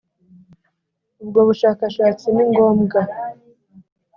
Ubwo 1.21 1.39
bushakashatsi 1.47 2.25
ni 2.35 2.43
ngombwa 2.49 2.99